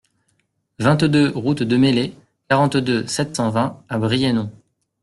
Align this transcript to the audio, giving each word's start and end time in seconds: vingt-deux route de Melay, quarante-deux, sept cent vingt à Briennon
vingt-deux 0.79 1.29
route 1.29 1.61
de 1.61 1.77
Melay, 1.77 2.15
quarante-deux, 2.49 3.05
sept 3.05 3.35
cent 3.35 3.51
vingt 3.51 3.83
à 3.87 3.99
Briennon 3.99 4.51